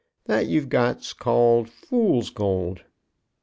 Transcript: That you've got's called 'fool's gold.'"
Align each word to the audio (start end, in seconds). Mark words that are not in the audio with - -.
That 0.25 0.47
you've 0.47 0.67
got's 0.69 1.13
called 1.13 1.69
'fool's 1.69 2.31
gold.'" 2.31 2.81